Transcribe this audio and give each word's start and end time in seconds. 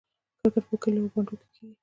کرکټ 0.41 0.63
په 0.69 0.75
کلیو 0.83 1.03
او 1.05 1.11
بانډو 1.13 1.33
کې 1.39 1.47
کیږي. 1.53 1.73